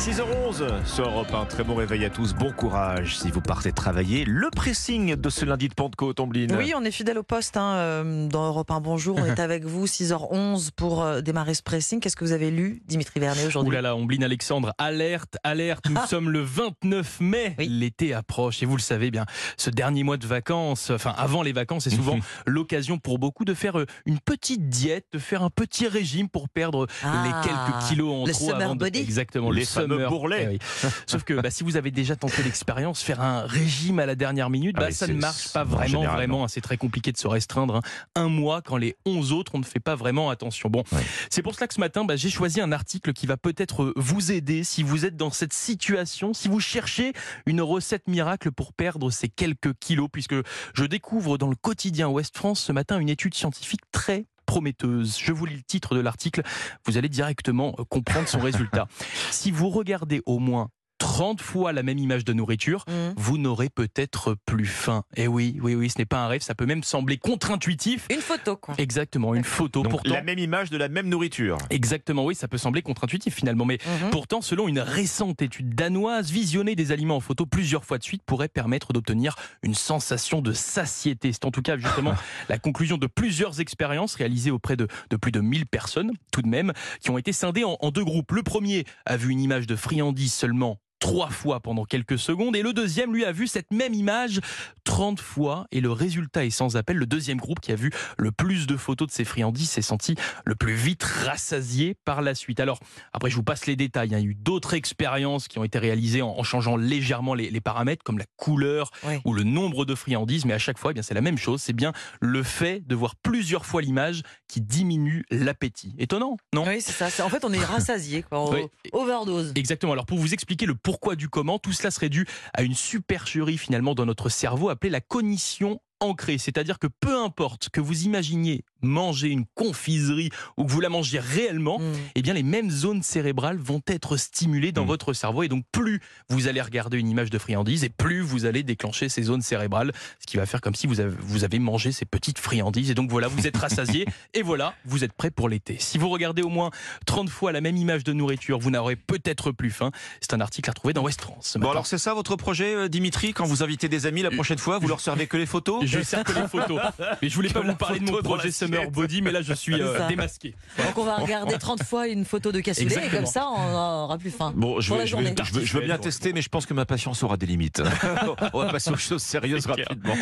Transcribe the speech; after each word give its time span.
6h11 0.00 0.86
sur 0.86 1.04
Europe 1.10 1.28
1. 1.34 1.44
Très 1.44 1.62
bon 1.62 1.74
réveil 1.74 2.06
à 2.06 2.10
tous. 2.10 2.32
Bon 2.32 2.50
courage 2.52 3.18
si 3.18 3.30
vous 3.30 3.42
partez 3.42 3.70
travailler. 3.70 4.24
Le 4.24 4.48
pressing 4.48 5.14
de 5.14 5.28
ce 5.28 5.44
lundi 5.44 5.68
de 5.68 5.74
Pentecôte, 5.74 6.20
Ombline. 6.20 6.54
Oui, 6.56 6.72
on 6.74 6.82
est 6.84 6.90
fidèle 6.90 7.18
au 7.18 7.22
poste 7.22 7.58
hein, 7.58 7.74
euh, 7.74 8.26
dans 8.26 8.46
Europe 8.46 8.70
1. 8.70 8.80
Bonjour, 8.80 9.18
on 9.20 9.26
est 9.26 9.38
avec 9.40 9.66
vous 9.66 9.84
6h11 9.84 10.70
pour 10.74 11.02
euh, 11.02 11.20
démarrer 11.20 11.52
ce 11.52 11.62
pressing. 11.62 12.00
Qu'est-ce 12.00 12.16
que 12.16 12.24
vous 12.24 12.32
avez 12.32 12.50
lu, 12.50 12.80
Dimitri 12.88 13.20
Vernet, 13.20 13.44
Ouh 13.44 13.48
aujourd'hui? 13.48 13.74
Là 13.74 13.82
là, 13.82 13.94
Ombline 13.94 14.24
Alexandre, 14.24 14.72
alerte, 14.78 15.36
alerte, 15.44 15.84
nous 15.90 16.00
sommes 16.08 16.30
le 16.30 16.40
29 16.40 17.20
mai, 17.20 17.54
Oui. 17.58 17.68
l'été 17.68 18.14
approche 18.14 18.62
et 18.62 18.66
vous 18.66 18.76
le 18.76 18.82
savez 18.82 19.10
bien, 19.10 19.26
ce 19.58 19.68
dernier 19.68 20.02
mois 20.02 20.16
de 20.16 20.26
vacances, 20.26 20.88
enfin 20.88 21.14
avant 21.18 21.42
les 21.42 21.52
vacances, 21.52 21.84
c'est 21.84 21.90
souvent 21.90 22.16
l'occasion 22.46 22.96
pour 22.98 23.18
beaucoup 23.18 23.44
de 23.44 23.52
faire 23.52 23.78
euh, 23.78 23.84
une 24.06 24.18
petite 24.18 24.70
diète, 24.70 25.04
de 25.12 25.18
faire 25.18 25.42
un 25.42 25.50
petit 25.50 25.88
régime 25.88 26.30
pour 26.30 26.48
perdre 26.48 26.86
Ah, 27.04 27.22
les 27.26 27.46
quelques 27.46 27.88
kilos 27.90 28.14
en 28.14 28.24
le 28.24 28.32
trop 28.32 28.46
summer 28.46 28.62
avant 28.62 28.74
de... 28.74 28.80
body. 28.80 28.98
Exactement, 29.00 29.50
Les 29.50 29.60
le 29.60 29.66
fameux. 29.96 30.08
Eh 30.44 30.48
oui. 30.48 30.58
Sauf 31.06 31.24
que 31.24 31.34
bah, 31.34 31.50
si 31.50 31.64
vous 31.64 31.76
avez 31.76 31.90
déjà 31.90 32.16
tenté 32.16 32.42
l'expérience, 32.42 33.02
faire 33.02 33.20
un 33.20 33.42
régime 33.42 33.98
à 33.98 34.06
la 34.06 34.14
dernière 34.14 34.50
minute, 34.50 34.74
Ah 34.78 34.80
bah, 34.80 34.86
oui, 34.88 34.94
ça 34.94 35.06
ne 35.06 35.14
marche 35.14 35.52
pas 35.52 35.64
vraiment, 35.64 36.02
vraiment. 36.04 36.48
C'est 36.48 36.60
très 36.60 36.76
compliqué 36.76 37.12
de 37.12 37.16
se 37.18 37.26
restreindre. 37.26 37.76
hein. 37.76 37.82
Un 38.14 38.28
mois 38.28 38.62
quand 38.62 38.76
les 38.76 38.96
11 39.06 39.32
autres, 39.32 39.52
on 39.54 39.58
ne 39.58 39.64
fait 39.64 39.80
pas 39.80 39.94
vraiment 39.94 40.30
attention. 40.30 40.68
Bon, 40.70 40.84
c'est 41.30 41.42
pour 41.42 41.54
cela 41.54 41.66
que 41.66 41.74
ce 41.74 41.80
matin, 41.80 42.04
bah, 42.04 42.16
j'ai 42.16 42.30
choisi 42.30 42.60
un 42.60 42.72
article 42.72 43.12
qui 43.12 43.26
va 43.26 43.36
peut-être 43.36 43.82
euh, 43.82 43.92
vous 43.96 44.32
aider 44.32 44.64
si 44.64 44.82
vous 44.82 45.04
êtes 45.04 45.16
dans 45.16 45.30
cette 45.30 45.52
situation, 45.52 46.32
si 46.34 46.48
vous 46.48 46.60
cherchez 46.60 47.12
une 47.46 47.60
recette 47.60 48.08
miracle 48.08 48.50
pour 48.52 48.72
perdre 48.72 49.10
ces 49.10 49.28
quelques 49.28 49.74
kilos, 49.78 50.08
puisque 50.12 50.34
je 50.74 50.84
découvre 50.84 51.38
dans 51.38 51.48
le 51.48 51.56
quotidien 51.56 52.08
Ouest 52.08 52.36
France 52.36 52.60
ce 52.60 52.72
matin 52.72 52.98
une 52.98 53.08
étude 53.08 53.34
scientifique 53.34 53.80
très 53.92 54.26
prometteuse. 54.50 55.16
Je 55.22 55.32
vous 55.32 55.46
lis 55.46 55.54
le 55.54 55.62
titre 55.62 55.94
de 55.94 56.00
l'article, 56.00 56.42
vous 56.84 56.98
allez 56.98 57.08
directement 57.08 57.76
euh, 57.78 57.84
comprendre 57.84 58.26
son 58.26 58.40
résultat. 58.40 58.88
Si 59.30 59.52
vous 59.52 59.70
regardez 59.70 60.22
au 60.26 60.38
moins 60.40 60.70
30 61.00 61.40
fois 61.40 61.72
la 61.72 61.82
même 61.82 61.98
image 61.98 62.24
de 62.24 62.32
nourriture, 62.32 62.84
Mmh. 62.86 63.14
vous 63.16 63.38
n'aurez 63.38 63.68
peut-être 63.70 64.36
plus 64.46 64.66
faim. 64.66 65.02
Et 65.16 65.26
oui, 65.26 65.58
oui, 65.62 65.74
oui, 65.74 65.90
ce 65.90 65.98
n'est 65.98 66.04
pas 66.04 66.18
un 66.24 66.28
rêve, 66.28 66.42
ça 66.42 66.54
peut 66.54 66.66
même 66.66 66.82
sembler 66.84 67.16
contre-intuitif. 67.16 68.06
Une 68.10 68.20
photo, 68.20 68.56
quoi. 68.56 68.74
Exactement, 68.78 69.34
une 69.34 69.42
photo. 69.44 69.82
Donc, 69.82 69.90
Pourtant, 69.90 70.14
la 70.14 70.22
même 70.22 70.38
image 70.38 70.70
de 70.70 70.76
la 70.76 70.88
même 70.88 71.08
nourriture. 71.08 71.58
exactement, 71.70 72.24
oui, 72.24 72.34
ça 72.34 72.46
peut 72.48 72.58
sembler 72.58 72.82
contre-intuitif 72.82 73.34
finalement, 73.34 73.64
mais 73.64 73.78
Mhm. 73.80 74.10
Pourtant, 74.10 74.40
selon 74.42 74.68
une 74.68 74.78
récente 74.78 75.42
étude 75.42 75.74
danoise, 75.74 76.30
visionner 76.30 76.74
des 76.76 76.92
aliments 76.92 77.16
en 77.16 77.20
photo 77.20 77.46
plusieurs 77.46 77.84
fois 77.84 77.98
de 77.98 78.04
suite 78.04 78.22
pourrait 78.24 78.48
permettre 78.48 78.92
d'obtenir 78.92 79.34
une 79.62 79.74
sensation 79.74 80.42
de 80.42 80.52
satiété. 80.52 81.32
C'est 81.32 81.44
en 81.46 81.50
tout 81.50 81.62
cas 81.62 81.76
justement 81.78 82.14
la 82.50 82.58
conclusion 82.58 82.98
de 82.98 83.06
plusieurs 83.06 83.60
expériences 83.60 84.14
réalisées 84.14 84.50
auprès 84.50 84.76
de, 84.76 84.86
de 85.08 85.16
plus 85.16 85.32
de 85.32 85.40
1000 85.40 85.66
personnes, 85.66 86.12
tout 86.32 86.42
de 86.42 86.48
même, 86.48 86.72
qui 87.00 87.10
ont 87.10 87.18
été 87.18 87.32
scindées 87.32 87.64
en, 87.64 87.76
en 87.80 87.90
deux 87.90 88.04
groupes. 88.04 88.32
Le 88.32 88.42
premier 88.42 88.84
a 89.06 89.16
vu 89.16 89.30
une 89.30 89.40
image 89.40 89.66
de 89.66 89.76
friandise 89.76 90.32
seulement 90.34 90.78
trois 91.00 91.30
fois 91.30 91.58
pendant 91.60 91.84
quelques 91.84 92.18
secondes 92.18 92.54
et 92.54 92.62
le 92.62 92.72
deuxième 92.72 93.12
lui 93.12 93.24
a 93.24 93.32
vu 93.32 93.46
cette 93.48 93.72
même 93.72 93.94
image 93.94 94.40
30 94.84 95.18
fois 95.20 95.66
et 95.72 95.80
le 95.80 95.90
résultat 95.90 96.44
est 96.44 96.50
sans 96.50 96.76
appel. 96.76 96.96
Le 96.96 97.06
deuxième 97.06 97.38
groupe 97.38 97.58
qui 97.60 97.72
a 97.72 97.74
vu 97.74 97.90
le 98.18 98.30
plus 98.32 98.66
de 98.66 98.76
photos 98.76 99.08
de 99.08 99.12
ces 99.12 99.24
friandises 99.24 99.70
s'est 99.70 99.82
senti 99.82 100.14
le 100.44 100.54
plus 100.54 100.74
vite 100.74 101.02
rassasié 101.02 101.96
par 102.04 102.22
la 102.22 102.34
suite. 102.34 102.60
Alors 102.60 102.78
après 103.12 103.30
je 103.30 103.36
vous 103.36 103.42
passe 103.42 103.66
les 103.66 103.76
détails, 103.76 104.08
il 104.08 104.12
y 104.12 104.14
a 104.14 104.20
eu 104.20 104.34
d'autres 104.34 104.74
expériences 104.74 105.48
qui 105.48 105.58
ont 105.58 105.64
été 105.64 105.78
réalisées 105.78 106.22
en, 106.22 106.42
changeant 106.42 106.76
légèrement 106.76 107.34
les, 107.34 107.50
les 107.50 107.60
paramètres 107.60 108.02
comme 108.04 108.18
la 108.18 108.26
couleur 108.36 108.90
Oui. 109.06 109.14
ou 109.24 109.32
le 109.32 109.42
nombre 109.42 109.84
de 109.84 109.94
friandises 109.94 110.44
mais 110.44 110.54
à 110.54 110.58
chaque 110.58 110.78
fois 110.78 110.90
eh 110.90 110.94
bien 110.94 111.02
c'est 111.02 111.14
la 111.14 111.20
même 111.22 111.38
chose, 111.38 111.60
c'est 111.62 111.72
bien 111.72 111.92
le 112.20 112.42
fait 112.42 112.86
de 112.86 112.94
voir 112.94 113.16
plusieurs 113.16 113.64
fois 113.66 113.80
l'image 113.82 114.22
qui 114.48 114.60
diminue 114.60 115.24
l'appétit. 115.30 115.94
Étonnant, 115.98 116.36
non? 116.54 116.64
Oui, 116.66 116.80
c'est 116.80 116.92
ça. 117.08 117.24
En 117.24 117.28
fait, 117.28 117.44
on 117.44 117.52
est 117.52 117.64
rassasié, 117.64 118.22
quoi. 118.22 118.40
o- 118.44 118.52
Oui. 118.54 118.62
Overdose. 118.92 119.52
Exactement. 119.54 119.92
Alors 119.92 120.06
pour 120.06 120.18
vous 120.18 120.34
expliquer 120.34 120.66
le 120.66 120.74
pourquoi 120.90 121.14
du 121.14 121.28
comment, 121.28 121.60
tout 121.60 121.72
cela 121.72 121.92
serait 121.92 122.08
dû 122.08 122.26
à 122.52 122.62
une 122.62 122.74
supercherie 122.74 123.58
finalement 123.58 123.94
dans 123.94 124.06
notre 124.06 124.28
cerveau 124.28 124.70
appelée 124.70 124.90
la 124.90 125.00
cognition 125.00 125.80
ancrée. 126.00 126.36
C'est-à-dire 126.36 126.80
que 126.80 126.88
peu 126.88 127.16
importe 127.16 127.68
que 127.68 127.80
vous 127.80 128.06
imaginiez 128.06 128.64
manger 128.82 129.28
une 129.28 129.44
confiserie 129.54 130.30
ou 130.56 130.64
que 130.64 130.70
vous 130.70 130.80
la 130.80 130.88
mangiez 130.88 131.18
réellement, 131.20 131.78
Mmh. 131.78 131.92
eh 132.14 132.22
bien 132.22 132.34
les 132.34 132.42
mêmes 132.42 132.70
zones 132.70 133.02
cérébrales 133.02 133.56
vont 133.58 133.80
être 133.86 134.16
stimulées 134.16 134.72
dans 134.72 134.84
Mm. 134.84 134.88
votre 134.88 135.12
cerveau 135.12 135.42
et 135.42 135.48
donc 135.48 135.64
plus 135.72 136.00
vous 136.28 136.48
allez 136.48 136.60
regarder 136.60 136.98
une 136.98 137.08
image 137.08 137.30
de 137.30 137.38
friandise 137.38 137.84
et 137.84 137.88
plus 137.88 138.20
vous 138.20 138.44
allez 138.46 138.62
déclencher 138.62 139.08
ces 139.08 139.22
zones 139.22 139.42
cérébrales, 139.42 139.92
ce 140.20 140.26
qui 140.26 140.36
va 140.36 140.46
faire 140.46 140.60
comme 140.60 140.74
si 140.74 140.86
vous 140.86 141.00
avez, 141.00 141.14
vous 141.20 141.44
avez 141.44 141.58
mangé 141.58 141.92
ces 141.92 142.04
petites 142.04 142.38
friandises 142.38 142.90
et 142.90 142.94
donc 142.94 143.10
voilà, 143.10 143.28
vous 143.28 143.46
êtes 143.46 143.56
rassasié 143.56 144.06
et 144.34 144.42
voilà, 144.42 144.74
vous 144.84 145.04
êtes 145.04 145.12
prêt 145.12 145.30
pour 145.30 145.48
l'été. 145.48 145.76
Si 145.78 145.98
vous 145.98 146.08
regardez 146.08 146.42
au 146.42 146.48
moins 146.48 146.70
30 147.06 147.28
fois 147.30 147.52
la 147.52 147.60
même 147.60 147.76
image 147.76 148.04
de 148.04 148.12
nourriture, 148.12 148.58
vous 148.58 148.70
n'aurez 148.70 148.96
peut-être 148.96 149.52
plus 149.52 149.70
faim. 149.70 149.90
C'est 150.20 150.34
un 150.34 150.40
article 150.40 150.70
à 150.70 150.72
retrouver 150.72 150.94
dans 150.94 151.02
West 151.02 151.20
France. 151.20 151.50
ce 151.52 151.58
Bon 151.58 151.70
alors 151.70 151.86
c'est 151.86 151.98
ça 151.98 152.14
votre 152.14 152.36
projet 152.36 152.74
euh, 152.74 152.88
Dimitri 152.88 153.32
quand 153.32 153.44
vous 153.44 153.62
invitez 153.62 153.88
des 153.88 154.06
amis 154.06 154.22
la 154.22 154.30
prochaine 154.30 154.58
fois 154.58 154.78
vous 154.78 154.88
leur 154.88 155.00
servez 155.00 155.26
que 155.26 155.36
les 155.36 155.46
photos? 155.46 155.84
Je 155.84 156.00
sers 156.02 156.24
que 156.24 156.32
les 156.32 156.48
photos. 156.48 156.80
Mais 157.22 157.28
je 157.28 157.34
voulais 157.34 157.48
pas 157.50 157.60
vous 157.60 157.74
parler 157.74 158.00
de 158.00 158.04
mon 158.10 158.22
projet. 158.22 158.50
Summer 158.72 158.90
Body, 158.90 159.22
mais 159.22 159.32
là 159.32 159.42
je 159.42 159.52
suis 159.52 159.80
euh, 159.80 160.06
démasqué. 160.08 160.54
Donc, 160.78 160.96
on 160.98 161.04
va 161.04 161.16
regarder 161.16 161.56
30 161.58 161.82
fois 161.82 162.06
une 162.08 162.24
photo 162.24 162.52
de 162.52 162.60
cassoulet 162.60 163.06
et 163.06 163.08
comme 163.08 163.26
ça, 163.26 163.48
on 163.48 164.04
aura 164.04 164.18
plus 164.18 164.30
faim. 164.30 164.52
Bon, 164.56 164.80
je 164.80 164.88
Pour 164.88 164.96
veux, 164.96 165.02
la 165.02 165.06
je, 165.06 165.16
veux, 165.16 165.22
journée. 165.22 165.34
je 165.44 165.52
veux- 165.54 165.64
je 165.64 165.78
veux 165.78 165.84
bien 165.84 165.98
tester, 165.98 166.32
mais 166.32 166.42
je 166.42 166.48
pense 166.48 166.66
que 166.66 166.74
ma 166.74 166.84
patience 166.86 167.22
aura 167.22 167.36
des 167.36 167.46
limites. 167.46 167.82
On 168.52 168.60
va 168.64 168.70
passer 168.72 168.90
aux 168.90 168.96
choses 168.96 169.22
sérieuses 169.22 169.66
rapidement. 169.66 170.14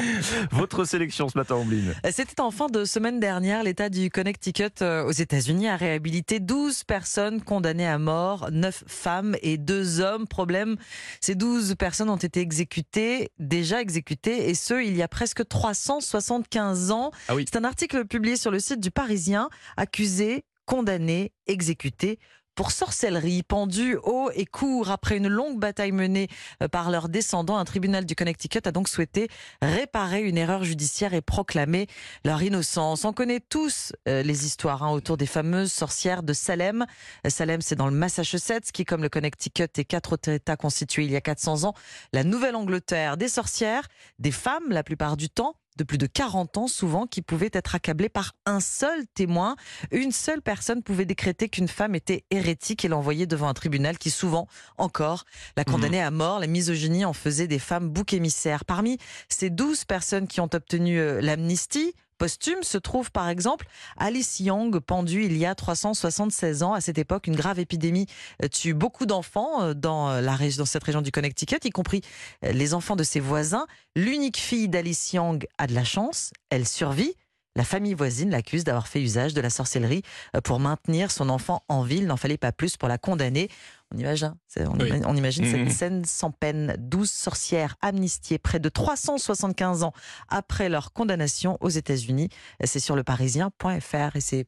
Votre 0.50 0.84
sélection 0.84 1.28
ce 1.28 1.36
matin, 1.38 1.54
Ombline. 1.56 1.94
C'était 2.10 2.40
en 2.40 2.50
fin 2.50 2.66
de 2.66 2.84
semaine 2.84 3.20
dernière. 3.20 3.62
L'État 3.62 3.88
du 3.88 4.10
Connecticut 4.10 4.64
euh, 4.82 5.04
aux 5.04 5.12
États-Unis 5.12 5.68
a 5.68 5.76
réhabilité 5.76 6.40
12 6.40 6.84
personnes 6.84 7.42
condamnées 7.42 7.86
à 7.88 7.98
mort, 7.98 8.48
9 8.52 8.84
femmes 8.86 9.36
et 9.42 9.56
2 9.58 10.00
hommes. 10.00 10.26
Problème, 10.26 10.76
ces 11.20 11.34
12 11.34 11.74
personnes 11.76 12.10
ont 12.10 12.16
été 12.16 12.40
exécutées, 12.40 13.30
déjà 13.38 13.80
exécutées, 13.80 14.48
et 14.50 14.54
ce, 14.54 14.82
il 14.82 14.96
y 14.96 15.02
a 15.02 15.08
presque 15.08 15.46
375 15.48 16.90
ans. 16.90 17.10
Ah 17.28 17.34
oui. 17.34 17.44
C'est 17.50 17.58
un 17.58 17.64
article 17.64 18.04
publié 18.06 18.36
sur 18.38 18.50
le 18.50 18.60
site 18.60 18.80
du 18.80 18.90
Parisien, 18.90 19.50
accusé, 19.76 20.44
condamné, 20.64 21.32
exécuté 21.46 22.18
pour 22.58 22.72
sorcellerie, 22.72 23.44
pendu 23.44 23.96
haut 24.02 24.32
et 24.34 24.44
court 24.44 24.90
après 24.90 25.16
une 25.16 25.28
longue 25.28 25.60
bataille 25.60 25.92
menée 25.92 26.26
euh, 26.60 26.66
par 26.66 26.90
leurs 26.90 27.08
descendants. 27.08 27.56
Un 27.56 27.64
tribunal 27.64 28.04
du 28.04 28.16
Connecticut 28.16 28.58
a 28.64 28.72
donc 28.72 28.88
souhaité 28.88 29.28
réparer 29.62 30.22
une 30.22 30.36
erreur 30.36 30.64
judiciaire 30.64 31.14
et 31.14 31.20
proclamer 31.20 31.86
leur 32.24 32.42
innocence. 32.42 33.04
On 33.04 33.12
connaît 33.12 33.38
tous 33.38 33.92
euh, 34.08 34.24
les 34.24 34.44
histoires 34.44 34.82
hein, 34.82 34.90
autour 34.90 35.16
des 35.16 35.26
fameuses 35.26 35.70
sorcières 35.70 36.24
de 36.24 36.32
Salem. 36.32 36.84
Euh, 37.24 37.30
Salem, 37.30 37.60
c'est 37.60 37.76
dans 37.76 37.86
le 37.86 37.94
Massachusetts, 37.94 38.72
qui, 38.72 38.84
comme 38.84 39.02
le 39.02 39.08
Connecticut 39.08 39.70
et 39.76 39.84
quatre 39.84 40.14
autres 40.14 40.32
États 40.32 40.56
constitués 40.56 41.04
il 41.04 41.12
y 41.12 41.16
a 41.16 41.20
400 41.20 41.62
ans, 41.62 41.74
la 42.12 42.24
Nouvelle-Angleterre. 42.24 43.18
Des 43.18 43.28
sorcières, 43.28 43.86
des 44.18 44.32
femmes 44.32 44.70
la 44.70 44.82
plupart 44.82 45.16
du 45.16 45.30
temps, 45.30 45.54
de 45.78 45.84
plus 45.84 45.96
de 45.96 46.06
40 46.06 46.58
ans 46.58 46.68
souvent, 46.68 47.06
qui 47.06 47.22
pouvaient 47.22 47.50
être 47.52 47.74
accablées 47.74 48.08
par 48.08 48.34
un 48.44 48.60
seul 48.60 49.06
témoin. 49.14 49.56
Une 49.90 50.12
seule 50.12 50.42
personne 50.42 50.82
pouvait 50.82 51.06
décréter 51.06 51.48
qu'une 51.48 51.68
femme 51.68 51.94
était 51.94 52.24
hérétique 52.30 52.84
et 52.84 52.88
l'envoyer 52.88 53.26
devant 53.26 53.48
un 53.48 53.54
tribunal 53.54 53.96
qui 53.96 54.10
souvent, 54.10 54.48
encore, 54.76 55.24
la 55.56 55.64
condamnait 55.64 56.02
à 56.02 56.10
mort. 56.10 56.40
La 56.40 56.48
misogynie 56.48 57.04
en 57.04 57.12
faisait 57.12 57.46
des 57.46 57.58
femmes 57.58 57.88
bouc 57.88 58.12
émissaires. 58.12 58.64
Parmi 58.64 58.98
ces 59.28 59.48
12 59.50 59.84
personnes 59.84 60.26
qui 60.26 60.40
ont 60.40 60.50
obtenu 60.52 60.98
euh, 60.98 61.20
l'amnistie, 61.20 61.94
posthume 62.18 62.62
se 62.62 62.76
trouve 62.76 63.10
par 63.10 63.28
exemple 63.28 63.66
Alice 63.96 64.40
Young, 64.40 64.78
pendue 64.80 65.24
il 65.24 65.36
y 65.36 65.46
a 65.46 65.54
376 65.54 66.62
ans. 66.62 66.74
À 66.74 66.80
cette 66.80 66.98
époque, 66.98 67.26
une 67.26 67.36
grave 67.36 67.58
épidémie 67.58 68.06
euh, 68.42 68.48
tue 68.48 68.74
beaucoup 68.74 69.06
d'enfants 69.06 69.62
euh, 69.62 69.74
dans, 69.74 70.10
euh, 70.10 70.48
dans 70.58 70.66
cette 70.66 70.84
région 70.84 71.00
du 71.00 71.10
Connecticut, 71.10 71.58
y 71.64 71.70
compris 71.70 72.02
les 72.42 72.74
enfants 72.74 72.96
de 72.96 73.04
ses 73.04 73.20
voisins. 73.20 73.66
L'unique 73.96 74.38
fille 74.38 74.68
d'Alice 74.68 75.12
Young 75.12 75.46
a 75.58 75.66
de 75.66 75.74
la 75.74 75.84
chance, 75.84 76.32
elle 76.50 76.66
survit. 76.66 77.14
La 77.56 77.64
famille 77.64 77.94
voisine 77.94 78.30
l'accuse 78.30 78.62
d'avoir 78.62 78.86
fait 78.86 79.00
usage 79.00 79.34
de 79.34 79.40
la 79.40 79.50
sorcellerie 79.50 80.02
pour 80.44 80.60
maintenir 80.60 81.10
son 81.10 81.28
enfant 81.28 81.64
en 81.68 81.82
ville. 81.82 82.02
Il 82.02 82.06
n'en 82.06 82.16
fallait 82.16 82.36
pas 82.36 82.52
plus 82.52 82.76
pour 82.76 82.88
la 82.88 82.98
condamner. 82.98 83.48
On 83.94 83.98
imagine, 83.98 84.34
c'est- 84.46 84.66
on, 84.66 84.72
Oui. 84.78 84.90
ima- 84.90 85.06
on 85.06 85.16
imagine 85.16 85.44
cette 85.50 85.70
scène 85.72 86.04
sans 86.04 86.30
peine. 86.30 86.76
12 86.78 87.10
sorcières 87.10 87.76
amnistiées 87.80 88.38
près 88.38 88.60
de 88.60 88.68
375 88.68 89.82
ans 89.82 89.92
après 90.28 90.68
leur 90.68 90.92
condamnation 90.92 91.56
aux 91.60 91.70
États-Unis. 91.70 92.28
C'est 92.64 92.80
sur 92.80 92.96
leparisien.fr 92.96 94.16
et 94.16 94.20
c'est 94.20 94.46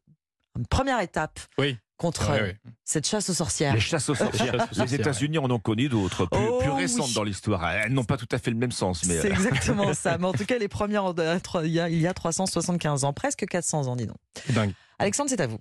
une 0.58 0.66
première 0.66 1.00
étape 1.00 1.40
Oui. 1.58 1.78
contre 1.96 2.30
Ouais, 2.32 2.40
euh, 2.40 2.42
ouais. 2.48 2.56
cette 2.84 3.06
chasse 3.06 3.30
aux 3.30 3.34
sorcières. 3.34 3.72
Les 3.72 3.80
chasses 3.80 4.08
aux 4.10 4.14
sorcières. 4.14 4.68
Les 4.76 4.94
États-Unis 4.94 5.38
en 5.38 5.50
ont 5.50 5.58
connu 5.58 5.88
d'autres, 5.88 6.26
plus, 6.26 6.38
Oh, 6.46 6.58
plus 6.58 6.70
oui. 6.70 6.76
récentes 6.82 7.12
dans 7.14 7.24
l'histoire. 7.24 7.66
Elles 7.70 7.92
n'ont 7.94 8.04
pas 8.04 8.16
tout 8.18 8.28
à 8.32 8.38
fait 8.38 8.50
le 8.50 8.56
même 8.58 8.72
sens, 8.72 9.04
mais 9.06 9.20
C'est 9.20 9.30
euh, 9.30 9.34
exactement 9.34 9.94
ça. 9.94 10.18
Mais 10.18 10.26
en 10.26 10.32
tout 10.32 10.44
cas, 10.46 10.58
les 10.58 10.68
premières, 10.68 11.04
en- 11.04 11.14
il 11.62 11.70
y, 11.70 11.80
a, 11.80 11.88
il 11.88 11.98
y 12.00 12.06
a 12.06 12.12
375 12.14 13.04
ans, 13.04 13.12
presque 13.14 13.46
400 13.46 13.86
ans, 13.86 13.96
dis 13.96 14.06
donc. 14.06 14.16
C'est 14.44 14.52
dingue. 14.52 14.72
Alexandre, 15.00 15.30
c'est 15.30 15.40
à 15.40 15.46
vous. 15.46 15.58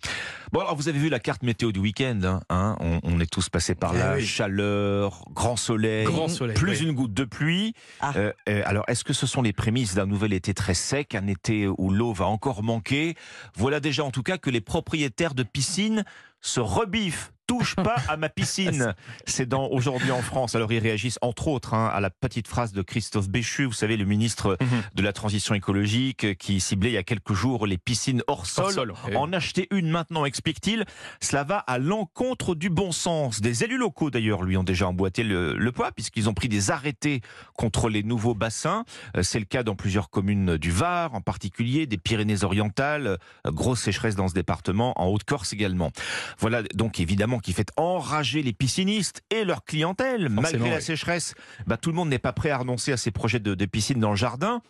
Bon, 0.52 0.60
alors 0.60 0.76
vous 0.76 0.90
avez 0.90 1.00
vu 1.00 1.08
la 1.10 1.20
carte 1.20 1.44
météo 1.44 1.72
du 1.72 1.80
week-end. 1.80 2.20
hein, 2.26 2.42
hein, 2.50 2.76
on, 2.82 3.00
on 3.04 3.20
est 3.22 3.32
tous 3.32 3.48
passés 3.50 3.74
par 3.74 3.92
Ah 3.96 3.98
là. 3.98 4.14
oui. 4.18 4.26
Chaleur, 4.26 5.24
grand 5.32 5.56
soleil, 5.56 6.04
Grand 6.06 6.28
soleil. 6.28 6.56
plus 6.56 6.82
oui. 6.82 6.88
une 6.88 6.92
goutte 6.94 7.14
de 7.14 7.24
pluie. 7.24 7.74
Ah. 8.02 8.12
Euh, 8.18 8.34
euh, 8.50 8.62
alors, 8.66 8.84
est-ce 8.88 9.04
que 9.06 9.14
ce 9.14 9.26
sont 9.26 9.42
les 9.42 9.54
prémices 9.54 9.96
d'un 9.96 10.06
nouvel 10.06 10.34
été 10.34 10.54
très 10.54 10.74
sec, 10.74 11.16
un 11.16 11.28
été 11.28 11.68
où 11.68 11.90
l'eau 11.90 12.12
va 12.14 12.26
encore 12.26 12.64
manquer? 12.64 13.16
Voilà 13.56 13.80
déjà 13.80 14.04
en 14.04 14.12
tout 14.12 14.24
cas 14.24 14.38
que 14.38 14.50
les 14.50 14.62
propriétaires 14.62 15.34
de 15.34 15.44
piscines 15.44 16.04
se 16.42 16.60
rebiffent 16.60 17.32
touche 17.50 17.76
pas 17.76 17.96
à 18.08 18.16
ma 18.16 18.30
piscine. 18.30 18.94
C'est 19.26 19.48
dans 19.48 19.68
Aujourd'hui 19.70 20.12
en 20.12 20.22
France. 20.22 20.54
Alors 20.56 20.72
ils 20.72 20.80
réagissent 20.80 21.18
entre 21.22 21.48
autres 21.48 21.74
hein, 21.74 21.90
à 21.92 22.00
la 22.00 22.10
petite 22.12 22.48
phrase 22.48 22.74
de 22.74 22.82
Christophe 22.84 23.28
Béchu, 23.28 23.66
vous 23.66 23.74
savez, 23.74 23.98
le 23.98 24.06
ministre 24.06 24.56
Mhm. 24.62 24.68
de 24.96 25.02
la 25.02 25.14
Transition 25.14 25.56
écologique, 25.56 26.38
qui 26.38 26.60
ciblait 26.60 26.92
il 26.92 26.94
y 26.94 26.98
a 26.98 27.04
quelques 27.04 27.34
jours 27.34 27.66
les 27.66 27.78
piscines 27.78 28.22
hors 28.28 28.46
sol. 28.46 28.66
Hors 28.66 28.72
sol, 28.72 28.94
oui. 29.08 29.16
En 29.16 29.34
acheter 29.34 29.68
une 29.72 29.90
maintenant, 29.90 30.26
explique-t-il. 30.26 30.86
Cela 31.22 31.44
va 31.44 31.58
à 31.58 31.78
l'encontre 31.80 32.54
du 32.56 32.70
bon 32.70 32.92
sens. 32.92 33.42
Des 33.42 33.64
élus 33.64 33.78
locaux 33.78 34.12
d'ailleurs 34.12 34.44
lui 34.44 34.56
ont 34.58 34.64
déjà 34.64 34.88
emboîté 34.88 35.24
le, 35.24 35.58
le 35.58 35.72
poids 35.72 35.92
puisqu'ils 35.92 36.30
ont 36.30 36.34
pris 36.34 36.50
des 36.50 36.70
arrêtés 36.72 37.22
contre 37.56 37.90
les 37.90 38.04
nouveaux 38.04 38.36
bassins. 38.36 38.86
Euh, 39.18 39.24
C'est 39.24 39.40
le 39.40 39.46
cas 39.46 39.64
dans 39.64 39.76
plusieurs 39.76 40.10
communes 40.10 40.58
du 40.58 40.72
Var, 40.72 41.14
en 41.16 41.22
particulier 41.22 41.88
des 41.88 41.98
Pyrénées-Orientales. 41.98 43.08
Euh, 43.08 43.18
Grosse 43.52 43.82
sécheresse 43.82 44.16
dans 44.16 44.28
ce 44.28 44.34
département, 44.34 44.94
en 45.02 45.08
Haute-Corse 45.08 45.54
également. 45.54 45.92
Voilà 46.40 46.62
donc 46.76 47.00
évidemment 47.00 47.39
qui 47.40 47.54
fait 47.54 47.70
enrager 47.78 48.42
les 48.44 48.54
piscinistes 48.54 49.22
et 49.30 49.44
leur 49.44 49.64
clientèle. 49.66 50.30
Malgré 50.30 50.70
la 50.70 50.76
oui. 50.78 50.82
sécheresse, 50.82 51.34
bah, 51.68 51.78
tout 51.78 51.90
le 51.90 51.96
monde 51.96 52.10
n'est 52.10 52.20
pas 52.20 52.34
prêt 52.34 52.50
à 52.50 52.58
renoncer 52.58 52.92
à 52.92 52.98
ses 52.98 53.12
projets 53.12 53.40
de, 53.40 53.56
de 53.56 53.66
piscine 53.66 54.00
dans 54.00 54.12
le 54.12 54.16
jardin. 54.16 54.62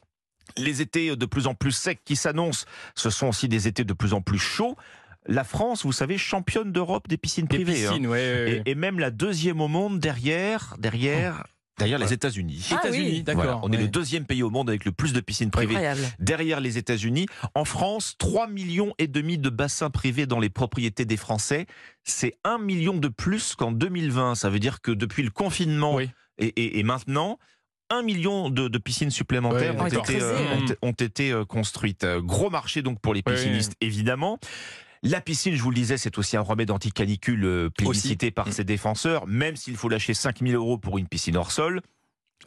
Les 0.58 0.82
étés 0.82 1.16
de 1.16 1.26
plus 1.26 1.46
en 1.48 1.54
plus 1.54 1.72
secs 1.72 2.00
qui 2.04 2.16
s'annoncent, 2.16 2.66
ce 2.96 3.10
sont 3.10 3.28
aussi 3.28 3.48
des 3.48 3.68
étés 3.68 3.84
de 3.84 3.94
plus 3.94 4.14
en 4.14 4.22
plus 4.22 4.40
chauds. 4.40 4.76
La 5.28 5.44
France, 5.44 5.84
vous 5.84 5.92
savez, 5.92 6.18
championne 6.18 6.72
d'Europe 6.72 7.08
des 7.08 7.18
piscines 7.18 7.46
Des 7.46 7.58
privées. 7.58 7.86
hein. 7.86 7.90
piscines, 7.90 8.08
ouais, 8.08 8.18
ouais, 8.18 8.44
ouais. 8.46 8.64
Et, 8.66 8.72
et 8.72 8.76
même 8.76 9.00
la 9.00 9.12
deuxième 9.12 9.62
au 9.62 9.68
monde 9.68 10.00
derrière, 10.00 10.76
derrière, 10.80 11.46
derrière 11.80 11.98
les 11.98 12.14
États-Unis. 12.14 12.68
Ah 12.72 12.76
États-Unis, 12.84 13.10
oui. 13.10 13.24
d'accord. 13.24 13.44
Voilà, 13.44 13.60
on 13.64 13.72
est 13.72 13.78
le 13.78 13.88
deuxième 13.88 14.26
pays 14.26 14.44
au 14.44 14.50
monde 14.52 14.70
avec 14.70 14.86
le 14.86 14.92
plus 14.92 15.14
de 15.14 15.20
piscines 15.22 15.50
privées 15.50 15.76
Incroyable. 15.76 16.02
derrière 16.20 16.60
les 16.60 16.78
États-Unis. 16.78 17.26
En 17.56 17.66
France, 17.66 18.16
3 18.20 18.48
millions 18.48 18.94
et 19.00 19.08
demi 19.08 19.38
de 19.38 19.50
bassins 19.50 19.90
privés 19.90 20.26
dans 20.28 20.40
les 20.40 20.50
propriétés 20.50 21.06
des 21.06 21.18
Français. 21.18 21.66
C'est 22.04 22.34
1 22.44 22.60
million 22.60 22.96
de 22.98 23.08
plus 23.08 23.56
qu'en 23.56 23.72
2020. 23.72 24.36
Ça 24.36 24.50
veut 24.50 24.60
dire 24.60 24.82
que 24.82 24.92
depuis 24.92 25.24
le 25.24 25.32
confinement 25.32 25.96
Oui. 25.96 26.10
et, 26.38 26.48
et- 26.48 26.80
et 26.80 26.84
maintenant, 26.84 27.40
1 27.92 28.04
million 28.04 28.50
de, 28.52 28.68
de 28.68 28.78
piscines 28.78 29.10
supplémentaires 29.10 29.74
Ouais, 29.76 29.82
ont, 29.82 29.84
d'accord. 29.88 30.10
été, 30.10 30.22
euh, 30.22 30.36
Creusées, 30.36 30.76
ont- 30.84 30.90
ont 30.90 30.92
été 30.92 31.32
euh, 31.32 31.44
construites. 31.46 32.04
Euh, 32.04 32.22
Gros 32.22 32.52
marché 32.52 32.84
donc 32.84 33.00
pour 33.02 33.16
les 33.16 33.24
Ouais, 33.26 33.34
piscinistes, 33.34 33.74
évidemment. 33.82 34.38
La 35.02 35.22
piscine, 35.22 35.56
je 35.56 35.62
vous 35.64 35.70
le 35.70 35.76
disais, 35.76 35.98
c'est 35.98 36.18
aussi 36.18 36.36
un 36.36 36.42
remède 36.42 36.72
anti-canicule 36.72 37.46
euh, 37.46 37.70
plébiscité 37.70 38.32
par 38.32 38.48
Mm. 38.48 38.52
ses 38.52 38.64
défenseurs, 38.66 39.28
même 39.28 39.56
s'il 39.56 39.78
faut 39.78 39.88
lâcher 39.88 40.14
5000 40.14 40.56
euros 40.56 40.78
pour 40.78 40.98
une 40.98 41.08
piscine 41.08 41.38
hors 41.38 41.52
sol. 41.52 41.82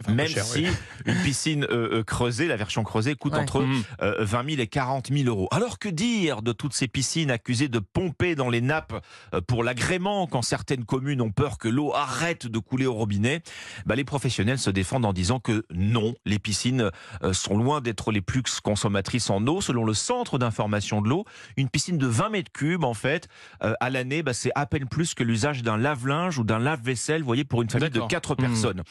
Même 0.08 0.26
cher, 0.26 0.42
si 0.44 0.60
oui. 0.64 0.70
une 1.06 1.14
piscine 1.22 1.64
euh, 1.64 1.98
euh, 1.98 2.02
creusée, 2.02 2.46
la 2.48 2.56
version 2.56 2.82
creusée, 2.82 3.14
coûte 3.14 3.34
Ouais. 3.34 3.38
entre 3.38 3.60
Mhm. 3.62 3.82
euh, 4.02 4.24
20 4.24 4.50
000 4.50 4.60
et 4.62 4.66
40 4.66 5.08
000 5.12 5.28
euros. 5.28 5.48
Alors 5.52 5.78
que 5.78 5.88
dire 5.88 6.42
de 6.42 6.52
toutes 6.52 6.72
ces 6.72 6.88
piscines 6.88 7.30
accusées 7.30 7.68
de 7.68 7.78
pomper 7.78 8.34
dans 8.34 8.48
les 8.50 8.60
nappes 8.62 9.04
euh, 9.34 9.40
pour 9.40 9.62
l'agrément 9.62 10.26
quand 10.26 10.42
certaines 10.42 10.84
communes 10.84 11.20
ont 11.20 11.30
peur 11.30 11.58
que 11.58 11.68
l'eau 11.68 11.92
arrête 11.94 12.46
de 12.46 12.58
couler 12.58 12.86
au 12.86 12.94
robinet? 12.94 13.42
Bah, 13.86 13.94
Les 13.94 14.04
professionnels 14.04 14.58
se 14.58 14.70
défendent 14.70 15.04
en 15.04 15.12
disant 15.12 15.40
que 15.40 15.64
non, 15.72 16.14
les 16.24 16.38
piscines 16.38 16.90
euh, 17.22 17.32
sont 17.32 17.56
loin 17.56 17.80
d'être 17.80 18.10
les 18.12 18.22
plus 18.22 18.42
consommatrices 18.60 19.30
en 19.30 19.46
eau. 19.46 19.60
Selon 19.60 19.84
le 19.84 19.94
centre 19.94 20.38
d'information 20.38 21.00
de 21.02 21.08
l'eau, 21.08 21.24
une 21.56 21.68
piscine 21.68 21.98
de 21.98 22.06
20 22.06 22.30
mètres 22.30 22.50
cubes, 22.52 22.84
en 22.84 22.94
fait, 22.94 23.28
euh, 23.62 23.74
à 23.78 23.90
l'année, 23.90 24.22
bah, 24.22 24.32
c'est 24.32 24.52
à 24.54 24.66
peine 24.66 24.88
plus 24.88 25.14
que 25.14 25.22
l'usage 25.22 25.62
d'un 25.62 25.76
lave-linge 25.76 26.38
ou 26.38 26.44
d'un 26.44 26.58
lave-vaisselle, 26.58 27.20
vous 27.20 27.26
voyez, 27.26 27.44
pour 27.44 27.62
une 27.62 27.70
famille 27.70 27.88
de 27.90 27.94
D'accord. 27.94 28.08
4 28.08 28.30
Mhm. 28.32 28.36
personnes. 28.48 28.82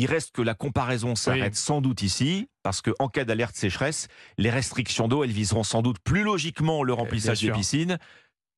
Il 0.00 0.06
reste 0.06 0.30
que 0.30 0.42
la 0.42 0.54
comparaison 0.54 1.16
s'arrête 1.16 1.56
sans 1.56 1.80
doute 1.80 2.02
ici, 2.02 2.48
parce 2.62 2.80
que 2.82 2.92
en 3.00 3.08
cas 3.08 3.24
d'alerte 3.24 3.56
sécheresse, 3.56 4.06
les 4.38 4.48
restrictions 4.50 5.08
d'eau, 5.08 5.24
elles 5.24 5.32
viseront 5.32 5.64
sans 5.64 5.82
doute 5.82 5.98
plus 5.98 6.22
logiquement 6.22 6.84
le 6.84 6.92
remplissage 6.92 7.40
bien 7.40 7.52
des 7.52 7.58
piscines 7.58 7.98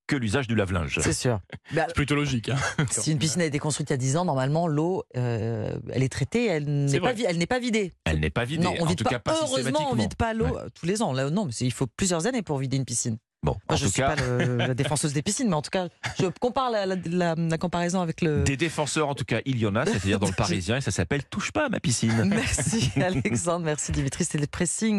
que 0.06 0.16
l'usage 0.16 0.48
du 0.48 0.54
lave-linge. 0.56 0.98
C'est 1.00 1.12
sûr. 1.12 1.40
Bah, 1.72 1.84
C'est 1.88 1.94
plutôt 1.94 2.16
logique. 2.16 2.48
hein. 2.50 2.58
si 2.90 3.12
une 3.12 3.18
piscine 3.18 3.40
a 3.40 3.44
été 3.46 3.58
construite 3.58 3.88
il 3.88 3.92
y 3.92 3.94
a 3.94 3.96
10 3.96 4.16
ans, 4.18 4.24
normalement, 4.26 4.66
l'eau, 4.66 5.04
euh, 5.16 5.78
elle 5.90 6.02
est 6.02 6.08
traitée, 6.08 6.46
elle 6.46 6.64
n'est 6.64 7.00
pas, 7.00 7.12
vidée. 7.12 7.26
Elle 7.28 7.38
n'est 7.38 8.28
pas 8.30 8.44
vidée, 8.44 8.64
non, 8.64 8.74
on 8.78 8.82
en 8.82 8.86
vide 8.86 8.98
tout 8.98 9.04
pas, 9.04 9.10
cas 9.10 9.18
pas 9.20 9.32
heureusement, 9.36 9.54
on 9.54 9.56
systématiquement. 9.56 9.94
vide 10.02 10.14
pas 10.16 10.34
l'eau 10.34 10.46
Ouais. 10.46 10.62
tous 10.74 10.84
les 10.84 11.00
ans. 11.00 11.12
Là, 11.12 11.30
non, 11.30 11.46
mais 11.46 11.52
il 11.60 11.72
faut 11.72 11.86
plusieurs 11.86 12.26
années 12.26 12.42
pour 12.42 12.58
vider 12.58 12.76
une 12.76 12.84
piscine. 12.84 13.16
Bon, 13.42 13.52
Moi, 13.52 13.60
en 13.68 13.76
je 13.76 13.86
tout 13.86 13.90
suis 13.92 14.02
cas, 14.02 14.14
pas 14.16 14.22
le- 14.22 14.56
la 14.58 14.74
défenseuse 14.74 15.14
des 15.14 15.22
piscines, 15.22 15.48
mais 15.48 15.54
en 15.54 15.62
tout 15.62 15.70
cas, 15.70 15.88
je 16.20 16.26
compare 16.40 16.70
la, 16.70 16.84
la- 16.84 16.96
la- 17.06 17.34
la 17.34 17.58
comparaison 17.58 18.02
avec 18.02 18.20
le. 18.20 18.42
des 18.42 18.58
défenseurs, 18.58 19.08
en 19.08 19.14
tout 19.14 19.24
cas, 19.24 19.40
il 19.46 19.56
y 19.58 19.66
en 19.66 19.74
a, 19.76 19.86
c'est-à-dire 19.86 20.18
dans 20.18 20.26
le 20.26 20.32
Parisien, 20.36 20.76
et 20.76 20.80
ça 20.82 20.90
s'appelle 20.90 21.24
Touche 21.24 21.50
pas 21.50 21.64
à 21.66 21.68
ma 21.70 21.80
piscine. 21.80 22.24
Merci 22.26 22.90
Alexandre, 23.02 23.64
merci 23.64 23.92
Dimitri, 23.92 24.24
c'était 24.24 24.36
le 24.38 24.46
pressing. 24.46 24.98